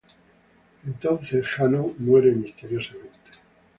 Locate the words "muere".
1.99-2.31